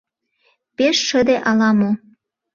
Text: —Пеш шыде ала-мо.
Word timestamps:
—Пеш 0.77 0.97
шыде 1.07 1.35
ала-мо. 1.49 1.91